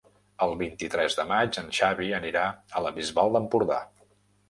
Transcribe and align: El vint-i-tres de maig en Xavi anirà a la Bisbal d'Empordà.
El 0.45 0.55
vint-i-tres 0.61 1.17
de 1.19 1.27
maig 1.33 1.61
en 1.63 1.71
Xavi 1.81 2.09
anirà 2.23 2.49
a 2.81 2.87
la 2.89 2.97
Bisbal 3.01 3.35
d'Empordà. 3.41 3.83